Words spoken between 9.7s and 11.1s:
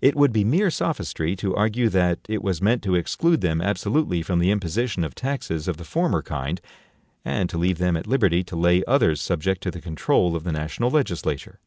THE CONTROL of the national